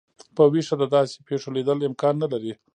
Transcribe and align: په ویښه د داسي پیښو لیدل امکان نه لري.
په 0.35 0.43
ویښه 0.51 0.75
د 0.79 0.83
داسي 0.93 1.19
پیښو 1.27 1.49
لیدل 1.55 1.77
امکان 1.89 2.15
نه 2.23 2.27
لري. 2.33 2.53